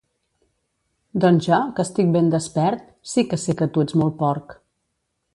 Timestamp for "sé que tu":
3.43-3.85